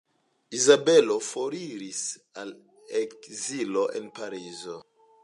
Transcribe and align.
Isabel 0.59 1.07
foriris 1.31 2.01
al 2.45 2.51
ekzilo 3.03 3.85
en 4.01 4.13
Parizo. 4.17 4.81